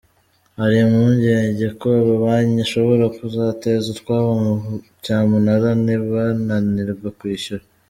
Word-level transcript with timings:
Hari 0.59 0.75
impungenge 0.85 1.65
ko 1.79 1.85
amabanki 2.01 2.59
ashobora 2.65 3.03
kuzateza 3.17 3.85
utwabo 3.93 4.31
mu 4.43 4.53
cyamunara 5.03 5.69
nibananirwa 5.85 7.09
kwishyura. 7.19 7.63